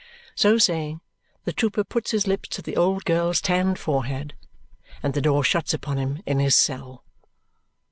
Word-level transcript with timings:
So 0.33 0.57
saying, 0.57 1.01
the 1.45 1.53
trooper 1.53 1.83
puts 1.83 2.09
his 2.09 2.25
lips 2.25 2.49
to 2.49 2.63
the 2.63 2.75
old 2.75 3.05
girl's 3.05 3.39
tanned 3.39 3.77
forehead, 3.77 4.33
and 5.03 5.13
the 5.13 5.21
door 5.21 5.43
shuts 5.43 5.75
upon 5.75 5.99
him 5.99 6.23
in 6.25 6.39
his 6.39 6.55
cell. 6.55 7.05